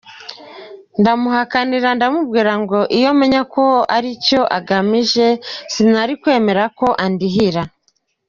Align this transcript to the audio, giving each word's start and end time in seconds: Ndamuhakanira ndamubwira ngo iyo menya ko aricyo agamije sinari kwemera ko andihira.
Ndamuhakanira 0.99 1.89
ndamubwira 1.97 2.53
ngo 2.61 2.79
iyo 2.97 3.11
menya 3.19 3.41
ko 3.53 3.65
aricyo 3.95 4.41
agamije 4.57 5.27
sinari 5.73 6.13
kwemera 6.21 6.63
ko 6.79 6.87
andihira. 7.05 7.63